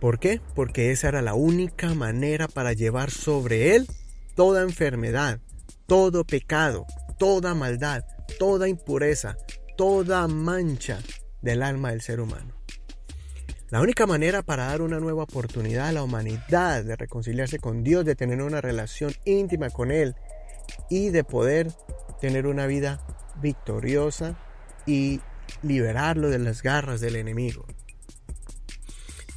¿Por 0.00 0.20
qué? 0.20 0.40
Porque 0.54 0.92
esa 0.92 1.08
era 1.08 1.22
la 1.22 1.34
única 1.34 1.92
manera 1.94 2.46
para 2.46 2.72
llevar 2.72 3.10
sobre 3.10 3.74
Él 3.74 3.88
toda 4.36 4.62
enfermedad, 4.62 5.40
todo 5.86 6.24
pecado, 6.24 6.86
toda 7.18 7.54
maldad, 7.54 8.04
toda 8.38 8.68
impureza, 8.68 9.36
toda 9.76 10.28
mancha 10.28 11.00
del 11.42 11.62
alma 11.62 11.90
del 11.90 12.02
ser 12.02 12.20
humano. 12.20 12.54
La 13.70 13.80
única 13.80 14.06
manera 14.06 14.42
para 14.42 14.66
dar 14.66 14.80
una 14.80 15.00
nueva 15.00 15.24
oportunidad 15.24 15.88
a 15.88 15.92
la 15.92 16.02
humanidad 16.02 16.84
de 16.84 16.96
reconciliarse 16.96 17.58
con 17.58 17.82
Dios, 17.82 18.04
de 18.04 18.14
tener 18.14 18.40
una 18.40 18.60
relación 18.60 19.12
íntima 19.24 19.68
con 19.68 19.90
Él 19.90 20.14
y 20.88 21.10
de 21.10 21.24
poder 21.24 21.72
tener 22.20 22.46
una 22.46 22.66
vida 22.66 23.00
victoriosa 23.42 24.38
y 24.86 25.20
liberarlo 25.62 26.30
de 26.30 26.38
las 26.38 26.62
garras 26.62 27.00
del 27.00 27.16
enemigo. 27.16 27.66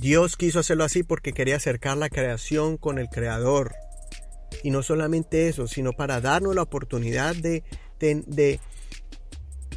Dios 0.01 0.36
quiso 0.36 0.58
hacerlo 0.58 0.84
así 0.84 1.03
porque 1.03 1.31
quería 1.31 1.58
acercar 1.58 1.96
la 1.96 2.10
creación 2.10 2.77
con 2.77 2.98
el 2.98 3.08
Creador. 3.08 3.75
Y 4.63 4.72
no 4.72 4.81
solamente 4.81 5.48
eso, 5.48 5.67
sino 5.67 5.93
para 5.93 6.20
darnos 6.22 6.55
la 6.55 6.63
oportunidad 6.63 7.36
de, 7.36 7.63
de, 8.00 8.24
de 8.25 8.60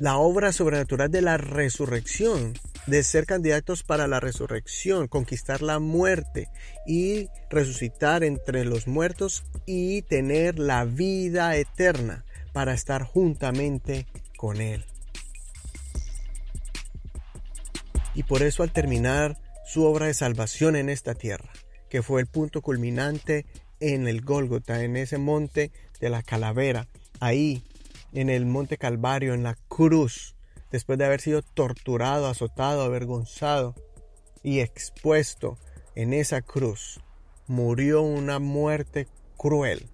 la 0.00 0.16
obra 0.16 0.52
sobrenatural 0.52 1.11
de 1.11 1.21
la 1.21 1.37
resurrección, 1.37 2.54
de 2.87 3.02
ser 3.02 3.26
candidatos 3.26 3.83
para 3.83 4.07
la 4.07 4.19
resurrección, 4.19 5.09
conquistar 5.09 5.61
la 5.61 5.78
muerte 5.78 6.49
y 6.87 7.28
resucitar 7.50 8.25
entre 8.25 8.64
los 8.64 8.87
muertos 8.87 9.45
y 9.66 10.00
tener 10.02 10.59
la 10.59 10.87
vida 10.87 11.54
eterna 11.57 12.25
para 12.54 12.73
estar 12.73 13.02
juntamente 13.02 14.07
con 14.38 14.62
Él. 14.62 14.87
Y 18.14 18.23
por 18.23 18.43
eso 18.43 18.62
al 18.62 18.73
terminar 18.73 19.43
su 19.64 19.85
obra 19.85 20.06
de 20.06 20.14
salvación 20.14 20.76
en 20.76 20.88
esta 20.88 21.14
tierra, 21.14 21.50
que 21.88 22.02
fue 22.02 22.21
el 22.21 22.26
punto 22.26 22.62
culminante 22.62 23.47
en 23.80 24.09
el 24.09 24.23
Gólgota, 24.23 24.83
en 24.83 24.97
ese 24.97 25.18
monte 25.18 25.73
de 26.00 26.11
la 26.11 26.23
calavera, 26.23 26.88
ahí 27.21 27.64
en 28.12 28.30
el 28.30 28.47
monte 28.47 28.78
Calvario, 28.78 29.35
en 29.35 29.42
la 29.42 29.56
cruz, 29.68 30.37
después 30.71 30.99
de 30.99 31.04
haber 31.04 31.21
sido 31.21 31.42
torturado, 31.42 32.26
azotado, 32.26 32.83
avergonzado 32.83 33.75
y 34.42 34.61
expuesto 34.61 35.59
en 35.94 36.12
esa 36.12 36.42
cruz, 36.42 37.00
murió 37.47 38.02
una 38.02 38.38
muerte 38.38 39.09
cruel 39.37 39.87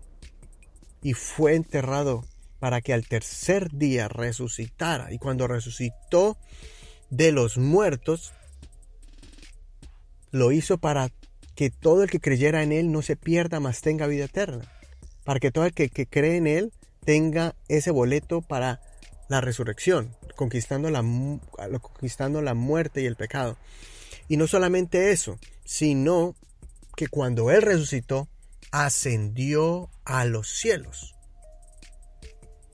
y 1.03 1.15
fue 1.15 1.55
enterrado 1.55 2.25
para 2.59 2.81
que 2.81 2.93
al 2.93 3.07
tercer 3.07 3.71
día 3.73 4.09
resucitara. 4.09 5.13
Y 5.13 5.19
cuando 5.19 5.47
resucitó 5.47 6.37
de 7.09 7.33
los 7.33 7.57
muertos, 7.57 8.33
lo 10.31 10.53
hizo 10.53 10.79
para 10.79 11.11
que 11.55 11.71
todo 11.71 12.03
el 12.03 12.11
que 12.11 12.21
creyera 12.21 12.63
en 12.63 12.73
Él 12.73 12.93
no 12.93 13.03
se 13.03 13.17
pierda, 13.17 13.61
mas 13.61 13.81
tenga 13.81 14.07
vida 14.07 14.25
eterna. 14.25 14.65
Para 15.25 15.41
que 15.41 15.51
todo 15.51 15.65
el 15.67 15.73
que, 15.73 15.91
cree 15.91 16.37
en 16.37 16.47
Él 16.47 16.73
tenga 17.05 17.55
ese 17.69 17.91
boleto 17.91 18.41
para 18.41 18.81
la 19.29 19.41
resurrección, 19.41 20.17
conquistando 20.37 20.91
la, 20.91 21.03
conquistando 21.81 22.43
la 22.43 22.55
muerte 22.55 23.03
y 23.03 23.07
el 23.07 23.17
pecado. 23.17 23.57
Y 24.29 24.37
no 24.37 24.47
solamente 24.47 25.11
eso, 25.11 25.39
sino 25.65 26.35
que 26.97 27.09
cuando 27.09 27.51
Él 27.51 27.63
resucitó, 27.63 28.29
ascendió 28.71 29.91
a 30.05 30.25
los 30.25 30.49
cielos. 30.49 31.15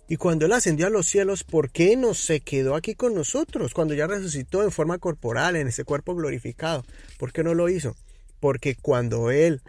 Y 0.08 0.16
cuando 0.16 0.46
Él 0.46 0.52
ascendió 0.52 0.86
a 0.86 0.90
los 0.90 1.06
cielos, 1.06 1.42
¿por 1.42 1.70
qué 1.70 1.96
no 1.96 2.14
se 2.14 2.40
quedó 2.40 2.76
aquí 2.76 2.94
con 2.94 3.14
nosotros? 3.14 3.74
Cuando 3.74 3.94
ya 3.94 4.06
resucitó 4.06 4.62
en 4.62 4.70
forma 4.70 4.98
corporal, 4.98 5.56
en 5.56 5.68
ese 5.68 5.84
cuerpo 5.84 6.14
glorificado. 6.14 6.84
¿Por 7.18 7.32
qué 7.32 7.42
no 7.42 7.54
lo 7.54 7.68
hizo? 7.68 7.96
Porque 8.38 8.76
cuando 8.76 9.30
Él, 9.30 9.62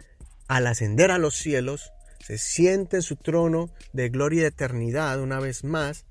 al 0.46 0.66
ascender 0.68 1.10
a 1.10 1.18
los 1.18 1.34
cielos, 1.34 1.92
se 2.24 2.38
siente 2.38 2.96
en 2.96 3.02
su 3.02 3.16
trono 3.16 3.70
de 3.92 4.10
gloria 4.10 4.42
y 4.42 4.46
eternidad 4.46 5.20
una 5.20 5.40
vez 5.40 5.64
más, 5.64 6.04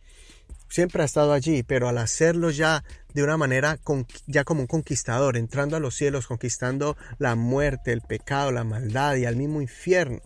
siempre 0.70 1.04
ha 1.04 1.06
estado 1.06 1.32
allí, 1.32 1.64
pero 1.64 1.88
al 1.88 1.98
hacerlo 1.98 2.50
ya 2.50 2.84
de 3.14 3.24
una 3.24 3.38
manera 3.38 3.80
ya 4.26 4.44
como 4.44 4.62
un 4.62 4.68
conquistador, 4.68 5.38
entrando 5.38 5.78
a 5.78 5.80
los 5.80 5.96
cielos, 5.96 6.28
conquistando 6.28 6.98
la 7.18 7.36
muerte, 7.36 7.94
el 7.94 8.02
pecado, 8.02 8.52
la 8.52 8.64
maldad 8.64 9.16
y 9.16 9.26
al 9.26 9.38
mismo 9.38 9.62
infierno, 9.62 10.22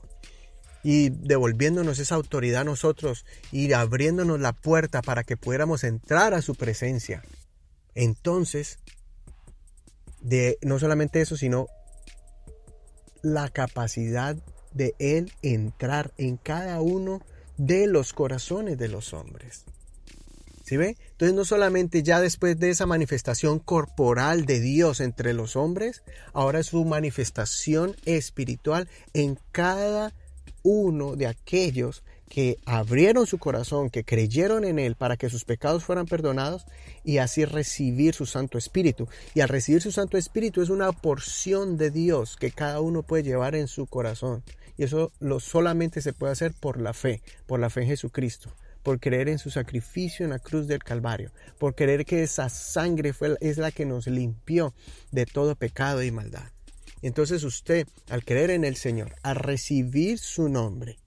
y 0.83 1.09
devolviéndonos 1.09 1.99
esa 1.99 2.15
autoridad 2.15 2.61
a 2.61 2.65
nosotros 2.65 3.25
y 3.51 3.71
abriéndonos 3.73 4.39
la 4.39 4.53
puerta 4.53 5.01
para 5.01 5.23
que 5.23 5.37
pudiéramos 5.37 5.83
entrar 5.83 6.33
a 6.33 6.41
su 6.41 6.55
presencia. 6.55 7.23
Entonces, 7.93 8.79
de 10.21 10.57
no 10.61 10.79
solamente 10.79 11.21
eso, 11.21 11.37
sino 11.37 11.67
la 13.21 13.49
capacidad 13.49 14.35
de 14.73 14.95
Él 14.99 15.31
entrar 15.41 16.13
en 16.17 16.37
cada 16.37 16.81
uno 16.81 17.21
de 17.57 17.87
los 17.87 18.13
corazones 18.13 18.77
de 18.77 18.87
los 18.87 19.13
hombres. 19.13 19.65
¿Sí 20.63 20.77
ve? 20.77 20.95
Entonces 21.11 21.35
no 21.35 21.43
solamente 21.43 22.01
ya 22.01 22.21
después 22.21 22.57
de 22.57 22.69
esa 22.69 22.85
manifestación 22.85 23.59
corporal 23.59 24.45
de 24.45 24.61
Dios 24.61 25.01
entre 25.01 25.33
los 25.33 25.55
hombres, 25.55 26.01
ahora 26.33 26.59
es 26.59 26.67
su 26.67 26.85
manifestación 26.85 27.95
espiritual 28.05 28.87
en 29.13 29.37
cada 29.51 30.13
uno 30.63 31.15
de 31.15 31.27
aquellos 31.27 32.03
que 32.29 32.59
abrieron 32.65 33.27
su 33.27 33.37
corazón, 33.39 33.89
que 33.89 34.05
creyeron 34.05 34.63
en 34.63 34.79
Él 34.79 34.95
para 34.95 35.17
que 35.17 35.29
sus 35.29 35.43
pecados 35.43 35.83
fueran 35.83 36.05
perdonados 36.05 36.65
y 37.03 37.17
así 37.17 37.43
recibir 37.43 38.13
su 38.13 38.25
Santo 38.25 38.57
Espíritu. 38.57 39.09
Y 39.33 39.41
al 39.41 39.49
recibir 39.49 39.81
su 39.81 39.91
Santo 39.91 40.17
Espíritu 40.17 40.61
es 40.61 40.69
una 40.69 40.93
porción 40.93 41.75
de 41.77 41.91
Dios 41.91 42.37
que 42.37 42.51
cada 42.51 42.79
uno 42.79 43.03
puede 43.03 43.23
llevar 43.23 43.55
en 43.55 43.67
su 43.67 43.85
corazón. 43.85 44.43
Y 44.77 44.83
eso 44.83 45.11
lo 45.19 45.41
solamente 45.41 46.01
se 46.01 46.13
puede 46.13 46.31
hacer 46.31 46.53
por 46.57 46.79
la 46.79 46.93
fe, 46.93 47.21
por 47.47 47.59
la 47.59 47.69
fe 47.69 47.81
en 47.81 47.87
Jesucristo, 47.87 48.55
por 48.81 48.99
creer 49.01 49.27
en 49.27 49.37
su 49.37 49.51
sacrificio 49.51 50.23
en 50.23 50.31
la 50.31 50.39
cruz 50.39 50.67
del 50.67 50.83
Calvario, 50.83 51.31
por 51.59 51.75
creer 51.75 52.05
que 52.05 52.23
esa 52.23 52.47
sangre 52.47 53.11
fue, 53.11 53.35
es 53.41 53.57
la 53.57 53.71
que 53.71 53.85
nos 53.85 54.07
limpió 54.07 54.73
de 55.11 55.25
todo 55.25 55.55
pecado 55.55 56.01
y 56.01 56.11
maldad. 56.11 56.49
Entonces 57.01 57.43
usted, 57.43 57.87
al 58.09 58.23
creer 58.23 58.51
en 58.51 58.63
el 58.63 58.75
Señor, 58.75 59.15
al 59.23 59.35
recibir 59.35 60.19
su 60.19 60.49
nombre, 60.49 60.99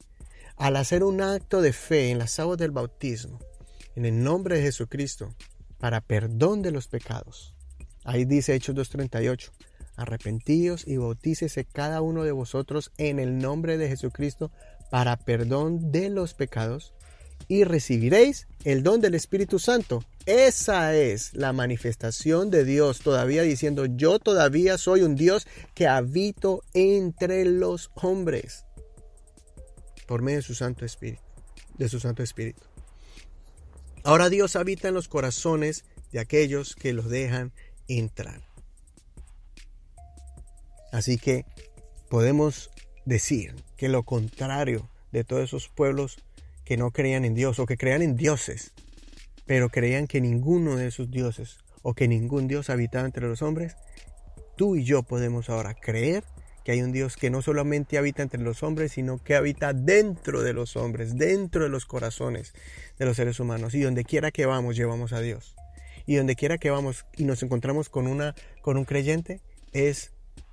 al 0.56 0.76
hacer 0.76 1.04
un 1.04 1.20
acto 1.20 1.60
de 1.62 1.72
fe 1.72 2.10
en 2.10 2.18
las 2.18 2.38
aguas 2.38 2.58
del 2.58 2.70
bautismo, 2.70 3.38
en 3.94 4.04
el 4.04 4.22
nombre 4.22 4.56
de 4.56 4.62
Jesucristo, 4.62 5.34
para 5.78 6.00
perdón 6.00 6.62
de 6.62 6.72
los 6.72 6.88
pecados. 6.88 7.54
Ahí 8.04 8.24
dice 8.24 8.54
Hechos 8.54 8.74
2.38, 8.74 9.50
arrepentíos 9.96 10.86
y 10.86 10.96
bautícese 10.96 11.64
cada 11.64 12.00
uno 12.00 12.24
de 12.24 12.32
vosotros 12.32 12.92
en 12.98 13.18
el 13.18 13.38
nombre 13.38 13.78
de 13.78 13.88
Jesucristo 13.88 14.50
para 14.90 15.16
perdón 15.16 15.92
de 15.92 16.10
los 16.10 16.34
pecados 16.34 16.94
y 17.48 17.64
recibiréis 17.64 18.46
el 18.64 18.82
don 18.82 19.00
del 19.00 19.14
Espíritu 19.14 19.58
Santo. 19.58 20.04
Esa 20.26 20.94
es 20.94 21.34
la 21.34 21.52
manifestación 21.52 22.50
de 22.50 22.64
Dios 22.64 23.00
todavía 23.00 23.42
diciendo, 23.42 23.84
yo 23.86 24.18
todavía 24.18 24.78
soy 24.78 25.02
un 25.02 25.16
Dios 25.16 25.46
que 25.74 25.86
habito 25.86 26.62
entre 26.72 27.44
los 27.44 27.90
hombres 27.94 28.64
por 30.06 30.22
medio 30.22 30.38
de 30.38 30.42
su 30.42 30.54
Santo 30.54 30.84
Espíritu, 30.84 31.22
de 31.76 31.88
su 31.88 32.00
Santo 32.00 32.22
Espíritu. 32.22 32.62
Ahora 34.02 34.28
Dios 34.28 34.56
habita 34.56 34.88
en 34.88 34.94
los 34.94 35.08
corazones 35.08 35.84
de 36.12 36.20
aquellos 36.20 36.74
que 36.74 36.92
los 36.92 37.08
dejan 37.08 37.52
entrar. 37.88 38.42
Así 40.92 41.18
que 41.18 41.44
podemos 42.08 42.70
decir 43.04 43.54
que 43.76 43.88
lo 43.88 44.04
contrario 44.04 44.88
de 45.10 45.24
todos 45.24 45.42
esos 45.42 45.68
pueblos 45.68 46.18
que 46.64 46.76
no 46.76 46.90
creían 46.90 47.24
en 47.24 47.34
Dios 47.34 47.58
o 47.58 47.66
que 47.66 47.76
creían 47.76 48.02
en 48.02 48.16
dioses, 48.16 48.72
pero 49.46 49.68
creían 49.68 50.06
que 50.06 50.20
ninguno 50.20 50.76
de 50.76 50.88
esos 50.88 51.10
dioses 51.10 51.58
o 51.82 51.94
que 51.94 52.08
ningún 52.08 52.48
Dios 52.48 52.70
habitaba 52.70 53.04
entre 53.04 53.28
los 53.28 53.42
hombres, 53.42 53.76
tú 54.56 54.76
y 54.76 54.84
yo 54.84 55.02
podemos 55.02 55.50
ahora 55.50 55.74
creer 55.74 56.24
que 56.64 56.72
hay 56.72 56.82
un 56.82 56.92
Dios 56.92 57.16
que 57.16 57.28
no 57.28 57.42
solamente 57.42 57.98
habita 57.98 58.22
entre 58.22 58.40
los 58.40 58.62
hombres, 58.62 58.92
sino 58.92 59.22
que 59.22 59.34
habita 59.34 59.74
dentro 59.74 60.42
de 60.42 60.54
los 60.54 60.76
hombres, 60.76 61.16
dentro 61.16 61.64
de 61.64 61.68
los 61.68 61.84
corazones 61.84 62.54
de 62.98 63.04
los 63.04 63.16
seres 63.16 63.38
humanos. 63.38 63.74
Y 63.74 63.82
donde 63.82 64.04
quiera 64.04 64.30
que 64.30 64.46
vamos, 64.46 64.74
llevamos 64.74 65.12
a 65.12 65.20
Dios. 65.20 65.54
Y 66.06 66.16
donde 66.16 66.36
quiera 66.36 66.56
que 66.56 66.70
vamos 66.70 67.04
y 67.16 67.24
nos 67.24 67.42
encontramos 67.42 67.90
con, 67.90 68.06
una, 68.06 68.34
con 68.62 68.78
un 68.78 68.86
creyente, 68.86 69.42
es 69.72 70.12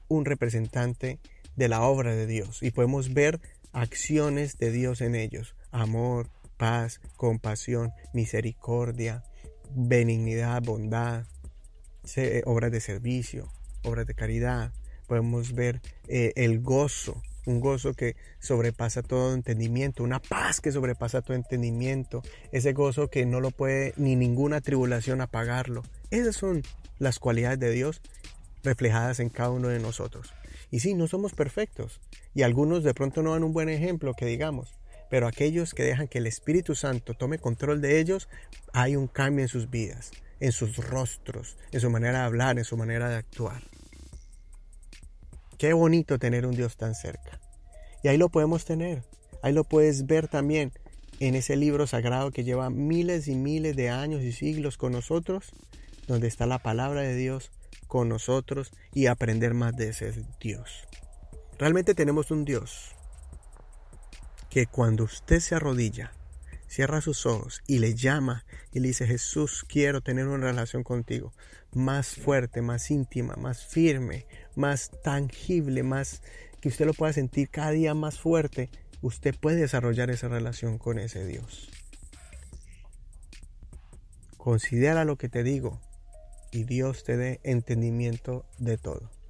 un 0.10 0.26
representante 0.26 1.20
de 1.56 1.70
la 1.70 1.82
obra 1.82 2.14
de 2.14 2.28
Dios. 2.28 2.62
Y 2.62 2.72
podemos 2.72 3.14
ver 3.14 3.40
acciones 3.72 4.58
de 4.58 4.72
Dios 4.72 5.00
en 5.00 5.16
ellos. 5.16 5.56
Amor, 5.72 6.30
paz, 6.58 7.00
compasión, 7.18 7.92
misericordia, 8.14 9.24
benignidad, 9.74 10.62
bondad, 10.62 11.26
obras 12.46 12.72
de 12.72 12.82
servicio, 12.82 13.48
obras 13.84 14.06
de 14.06 14.14
caridad, 14.14 14.74
podemos 15.08 15.54
ver 15.54 15.82
eh, 16.08 16.34
el 16.36 16.62
gozo, 16.62 17.22
un 17.46 17.60
gozo 17.60 17.94
que 17.94 18.16
sobrepasa 18.40 19.02
todo 19.02 19.34
entendimiento, 19.34 20.04
una 20.04 20.20
paz 20.20 20.62
que 20.62 20.72
sobrepasa 20.72 21.22
todo 21.22 21.36
entendimiento, 21.36 22.22
ese 22.52 22.74
gozo 22.74 23.10
que 23.10 23.26
no 23.26 23.40
lo 23.40 23.52
puede 23.52 23.94
ni 23.98 24.16
ninguna 24.16 24.62
tribulación 24.62 25.22
apagarlo. 25.22 25.84
Esas 26.12 26.36
son 26.36 26.64
las 27.00 27.20
cualidades 27.20 27.60
de 27.60 27.72
Dios 27.72 28.02
reflejadas 28.64 29.20
en 29.20 29.30
cada 29.30 29.50
uno 29.52 29.70
de 29.70 29.80
nosotros. 29.80 30.34
Y 30.70 30.80
sí, 30.80 30.94
no 30.94 31.08
somos 31.08 31.34
perfectos, 31.34 32.00
y 32.34 32.44
algunos 32.44 32.84
de 32.84 32.94
pronto 32.94 33.24
no 33.24 33.34
dan 33.34 33.44
un 33.44 33.54
buen 33.54 33.68
ejemplo 33.68 34.14
que 34.14 34.26
digamos, 34.26 34.76
pero 35.12 35.28
aquellos 35.28 35.74
que 35.74 35.84
dejan 35.84 36.08
que 36.08 36.20
el 36.20 36.26
Espíritu 36.26 36.74
Santo 36.74 37.14
tome 37.14 37.38
control 37.38 37.82
de 37.82 38.00
ellos, 38.00 38.30
hay 38.72 38.96
un 38.96 39.08
cambio 39.08 39.44
en 39.44 39.50
sus 39.50 39.70
vidas, 39.70 40.12
en 40.40 40.54
sus 40.54 40.78
rostros, 40.78 41.58
en 41.74 41.82
su 41.82 41.90
manera 41.90 42.20
de 42.20 42.26
hablar, 42.26 42.58
en 42.58 42.64
su 42.64 42.78
manera 42.78 43.10
de 43.10 43.18
actuar. 43.18 43.62
Qué 45.58 45.74
bonito 45.74 46.18
tener 46.18 46.46
un 46.46 46.56
Dios 46.56 46.78
tan 46.78 46.96
cerca. 46.96 47.42
Y 48.02 48.08
ahí 48.08 48.18
lo 48.18 48.30
podemos 48.30 48.64
tener. 48.64 49.04
Ahí 49.44 49.52
lo 49.52 49.66
puedes 49.66 50.06
ver 50.08 50.30
también 50.30 50.72
en 51.20 51.36
ese 51.36 51.58
libro 51.58 51.88
sagrado 51.88 52.32
que 52.32 52.46
lleva 52.46 52.70
miles 52.70 53.28
y 53.28 53.36
miles 53.36 53.76
de 53.76 53.90
años 53.90 54.22
y 54.22 54.32
siglos 54.32 54.78
con 54.78 54.94
nosotros, 54.94 55.52
donde 56.08 56.30
está 56.30 56.46
la 56.46 56.60
palabra 56.60 57.02
de 57.02 57.18
Dios 57.18 57.52
con 57.88 58.08
nosotros 58.08 58.72
y 58.94 59.08
aprender 59.08 59.56
más 59.56 59.76
de 59.76 59.90
ese 59.90 60.14
Dios. 60.40 60.88
Realmente 61.60 61.96
tenemos 61.96 62.32
un 62.32 62.46
Dios 62.46 62.96
que 64.52 64.68
cuando 64.68 65.06
usted 65.06 65.40
se 65.40 65.56
arrodilla, 65.56 66.12
cierra 66.68 67.00
sus 67.00 67.26
ojos 67.26 67.64
y 67.68 67.80
le 67.80 67.96
llama 67.96 68.44
y 68.74 68.82
le 68.82 68.90
dice, 68.90 69.08
Jesús, 69.08 69.66
quiero 69.68 70.02
tener 70.02 70.28
una 70.28 70.48
relación 70.48 70.84
contigo 70.84 71.34
más 71.72 72.16
fuerte, 72.16 72.62
más 72.62 72.92
íntima, 72.92 73.36
más 73.38 73.66
firme, 73.66 74.28
más 74.56 74.92
tangible, 75.04 75.84
más 75.84 76.22
que 76.60 76.68
usted 76.68 76.86
lo 76.86 76.94
pueda 76.94 77.14
sentir 77.14 77.50
cada 77.50 77.72
día 77.72 77.94
más 77.94 78.20
fuerte, 78.20 78.70
usted 79.02 79.34
puede 79.40 79.62
desarrollar 79.62 80.12
esa 80.12 80.28
relación 80.28 80.78
con 80.78 81.00
ese 81.00 81.26
Dios. 81.26 81.70
Considera 84.38 85.06
lo 85.06 85.16
que 85.16 85.30
te 85.30 85.44
digo 85.44 85.80
y 86.52 86.66
Dios 86.66 87.06
te 87.06 87.16
dé 87.16 87.40
entendimiento 87.44 88.46
de 88.58 88.78
todo. 88.78 89.21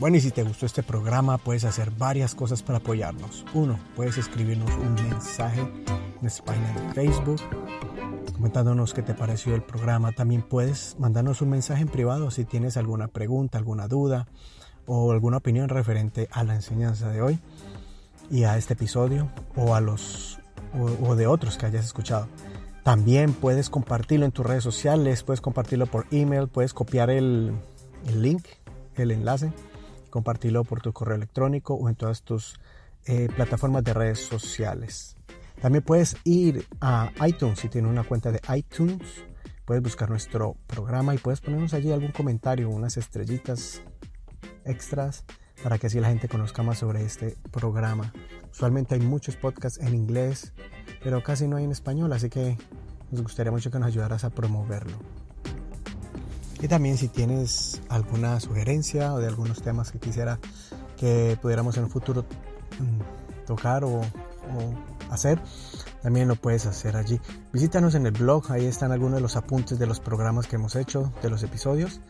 Bueno, 0.00 0.16
y 0.16 0.22
si 0.22 0.30
te 0.30 0.42
gustó 0.42 0.64
este 0.64 0.82
programa, 0.82 1.36
puedes 1.36 1.64
hacer 1.64 1.90
varias 1.90 2.34
cosas 2.34 2.62
para 2.62 2.78
apoyarnos. 2.78 3.44
Uno, 3.52 3.78
puedes 3.94 4.16
escribirnos 4.16 4.70
un 4.78 4.94
mensaje 4.94 5.60
en 5.60 6.22
nuestra 6.22 6.46
página 6.46 6.72
de 6.72 6.94
Facebook 6.94 7.38
comentándonos 8.32 8.94
qué 8.94 9.02
te 9.02 9.12
pareció 9.12 9.54
el 9.54 9.60
programa. 9.60 10.12
También 10.12 10.40
puedes 10.40 10.96
mandarnos 10.98 11.42
un 11.42 11.50
mensaje 11.50 11.82
en 11.82 11.88
privado 11.88 12.30
si 12.30 12.46
tienes 12.46 12.78
alguna 12.78 13.08
pregunta, 13.08 13.58
alguna 13.58 13.88
duda 13.88 14.26
o 14.86 15.12
alguna 15.12 15.36
opinión 15.36 15.68
referente 15.68 16.30
a 16.32 16.44
la 16.44 16.54
enseñanza 16.54 17.10
de 17.10 17.20
hoy 17.20 17.38
y 18.30 18.44
a 18.44 18.56
este 18.56 18.72
episodio 18.72 19.28
o 19.54 19.74
a 19.74 19.82
los 19.82 20.38
o, 20.72 21.14
de 21.14 21.26
otros 21.26 21.58
que 21.58 21.66
hayas 21.66 21.84
escuchado. 21.84 22.26
También 22.84 23.34
puedes 23.34 23.68
compartirlo 23.68 24.24
en 24.24 24.32
tus 24.32 24.46
redes 24.46 24.64
sociales, 24.64 25.24
puedes 25.24 25.42
compartirlo 25.42 25.84
por 25.84 26.06
email, 26.10 26.48
puedes 26.48 26.72
copiar 26.72 27.10
el, 27.10 27.52
el 28.06 28.22
link, 28.22 28.46
el 28.96 29.10
enlace 29.10 29.52
compartirlo 30.10 30.64
por 30.64 30.82
tu 30.82 30.92
correo 30.92 31.16
electrónico 31.16 31.74
o 31.74 31.88
en 31.88 31.94
todas 31.94 32.22
tus 32.22 32.60
eh, 33.06 33.28
plataformas 33.34 33.84
de 33.84 33.94
redes 33.94 34.18
sociales. 34.18 35.16
También 35.60 35.84
puedes 35.84 36.16
ir 36.24 36.66
a 36.80 37.10
iTunes 37.26 37.60
si 37.60 37.68
tienes 37.68 37.90
una 37.90 38.04
cuenta 38.04 38.32
de 38.32 38.40
iTunes. 38.54 39.24
Puedes 39.64 39.82
buscar 39.82 40.10
nuestro 40.10 40.56
programa 40.66 41.14
y 41.14 41.18
puedes 41.18 41.40
ponernos 41.40 41.74
allí 41.74 41.92
algún 41.92 42.12
comentario, 42.12 42.68
unas 42.68 42.96
estrellitas 42.96 43.82
extras 44.64 45.24
para 45.62 45.78
que 45.78 45.86
así 45.86 46.00
la 46.00 46.08
gente 46.08 46.28
conozca 46.28 46.62
más 46.62 46.78
sobre 46.78 47.04
este 47.04 47.36
programa. 47.50 48.12
Usualmente 48.50 48.94
hay 48.94 49.00
muchos 49.00 49.36
podcasts 49.36 49.78
en 49.80 49.94
inglés, 49.94 50.52
pero 51.02 51.22
casi 51.22 51.46
no 51.46 51.56
hay 51.56 51.64
en 51.64 51.72
español, 51.72 52.12
así 52.12 52.30
que 52.30 52.56
nos 53.10 53.22
gustaría 53.22 53.52
mucho 53.52 53.70
que 53.70 53.78
nos 53.78 53.88
ayudaras 53.88 54.24
a 54.24 54.30
promoverlo. 54.30 54.98
Y 56.60 56.68
también 56.68 56.98
si 56.98 57.08
tienes 57.08 57.80
alguna 57.88 58.38
sugerencia 58.38 59.14
o 59.14 59.18
de 59.18 59.26
algunos 59.26 59.62
temas 59.62 59.90
que 59.90 59.98
quisiera 59.98 60.38
que 60.98 61.38
pudiéramos 61.40 61.76
en 61.78 61.84
un 61.84 61.90
futuro 61.90 62.26
mm, 62.78 63.46
tocar 63.46 63.84
o, 63.84 64.02
hacer, 65.10 65.40
también 66.02 66.28
lo 66.28 66.36
puedes 66.36 66.66
hacer 66.66 66.96
allí. 66.96 67.20
Visítanos 67.52 67.94
en 67.94 68.06
el 68.06 68.12
blog, 68.12 68.50
ahí 68.50 68.66
están 68.66 68.90
algunos 68.90 69.16
de 69.16 69.20
los 69.20 69.36
apuntes 69.36 69.78
de 69.78 69.86
los 69.86 70.00
programas 70.00 70.46
que 70.46 70.56
hemos 70.56 70.76
hecho, 70.76 71.12
de 71.22 71.30
los 71.30 71.42
episodios. 71.42 72.00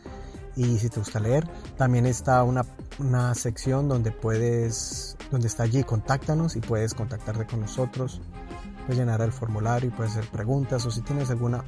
Y 0.55 0.79
si 0.79 0.89
te 0.89 0.99
gusta 0.99 1.19
leer, 1.19 1.47
también 1.77 2.05
está 2.05 2.43
una, 2.43 2.65
una 2.99 3.33
sección 3.35 3.87
donde 3.87 4.11
puedes, 4.11 5.17
donde 5.29 5.47
está 5.47 5.63
allí, 5.63 5.83
contáctanos 5.83 6.55
y 6.55 6.61
puedes 6.61 6.93
contactarte 6.93 7.45
con 7.45 7.61
nosotros. 7.61 8.21
Puedes 8.85 8.97
llenar 8.97 9.21
el 9.21 9.31
formulario 9.31 9.89
y 9.89 9.91
puedes 9.91 10.13
hacer 10.13 10.29
preguntas 10.29 10.85
o 10.85 10.91
si 10.91 11.01
tienes 11.01 11.29
alguna 11.29 11.63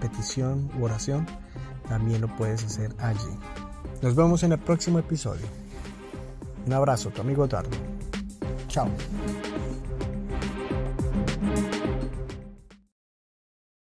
petición 0.00 0.70
u 0.78 0.84
oración, 0.84 1.26
también 1.90 2.20
lo 2.20 2.28
puedes 2.36 2.64
hacer 2.64 2.94
allí. 3.00 3.36
Nos 4.00 4.14
vemos 4.14 4.44
en 4.44 4.52
el 4.52 4.60
próximo 4.60 5.00
episodio. 5.00 5.44
Un 6.64 6.72
abrazo, 6.72 7.10
tu 7.10 7.20
amigo 7.20 7.44
Eduardo. 7.44 7.76
Chao. 8.68 8.88